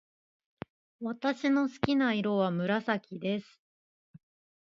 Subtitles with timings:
[0.99, 3.61] 私の好きな色は紫です。